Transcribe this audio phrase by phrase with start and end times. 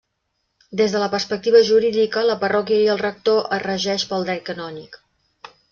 [0.79, 5.03] Des de la perspectiva jurídica la parròquia i el rector es regeix pel dret canònic.